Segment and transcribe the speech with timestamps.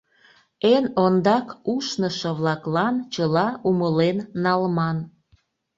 [0.73, 4.97] Эн ондак ушнышо-влаклан чыла умылен налман.